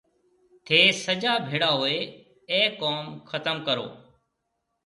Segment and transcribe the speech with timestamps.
[0.65, 1.99] ٿَي سجا ڀيڙا هوئي
[2.51, 3.91] اَي ڪوم ختم ڪرون۔